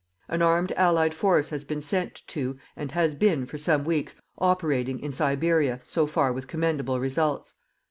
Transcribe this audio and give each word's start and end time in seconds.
An 0.27 0.41
armed 0.41 0.71
Allied 0.71 1.13
force 1.13 1.49
has 1.49 1.63
been 1.63 1.79
sent 1.83 2.23
to, 2.29 2.57
and 2.75 2.91
has 2.93 3.13
been, 3.13 3.45
for 3.45 3.59
some 3.59 3.83
weeks, 3.85 4.15
operating, 4.39 4.99
in 4.99 5.11
Siberia 5.11 5.79
so 5.85 6.07
far 6.07 6.33
with 6.33 6.47
commendable 6.47 6.99
results. 6.99 7.53